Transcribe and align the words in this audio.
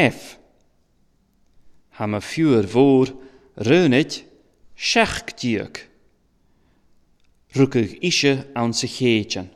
F. 0.00 0.38
Ha 1.88 2.06
me 2.06 2.20
vuur 2.20 2.68
voor, 2.68 3.14
reunit 3.54 4.24
schachtjuk. 4.74 5.88
Rukkig 7.48 7.98
isje 7.98 8.46
aan 8.52 8.74
se 8.74 8.88
geetjen. 8.88 9.52